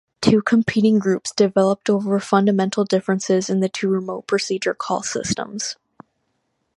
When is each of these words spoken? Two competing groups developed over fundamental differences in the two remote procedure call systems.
Two 0.19 0.41
competing 0.41 0.97
groups 0.97 1.31
developed 1.31 1.87
over 1.87 2.19
fundamental 2.19 2.83
differences 2.85 3.51
in 3.51 3.59
the 3.59 3.69
two 3.69 3.87
remote 3.87 4.25
procedure 4.25 4.73
call 4.73 5.03
systems. 5.03 5.75